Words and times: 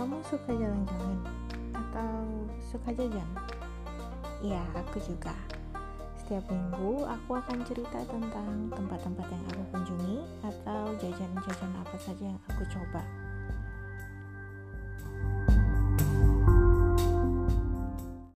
kamu 0.00 0.16
suka 0.24 0.56
jalan-jalan 0.56 1.20
atau 1.76 2.24
suka 2.72 2.88
jajan? 2.96 3.28
Ya, 4.40 4.64
aku 4.72 4.96
juga. 4.96 5.36
Setiap 6.16 6.48
minggu 6.48 7.04
aku 7.04 7.36
akan 7.36 7.60
cerita 7.68 8.00
tentang 8.08 8.72
tempat-tempat 8.72 9.28
yang 9.28 9.44
aku 9.52 9.62
kunjungi 9.76 10.24
atau 10.40 10.96
jajan-jajan 10.96 11.72
apa 11.76 11.96
saja 12.00 12.32
yang 12.32 12.40
aku 12.48 12.64
coba. 12.72 13.04